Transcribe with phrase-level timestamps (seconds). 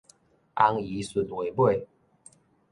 [0.03, 0.07] 尪姨順
[1.29, 1.87] 話尾